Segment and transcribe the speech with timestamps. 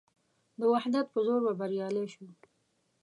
[0.59, 2.27] د وحدت په زور به بریالي شو.